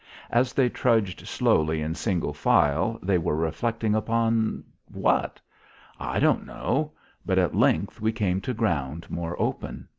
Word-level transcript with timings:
As 0.31 0.53
they 0.53 0.67
trudged 0.67 1.27
slowly 1.27 1.79
in 1.83 1.93
single 1.93 2.33
file 2.33 2.97
they 3.03 3.19
were 3.19 3.35
reflecting 3.35 3.93
upon 3.93 4.63
what? 4.91 5.39
I 5.99 6.19
don't 6.19 6.43
know. 6.43 6.93
But 7.23 7.37
at 7.37 7.53
length 7.53 8.01
we 8.01 8.11
came 8.11 8.41
to 8.41 8.53
ground 8.55 9.11
more 9.11 9.39
open. 9.39 9.87